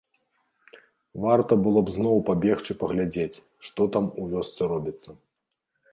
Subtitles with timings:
[1.25, 5.09] Варта было б зноў пабегчы паглядзець, што там у вёсцы робіцца.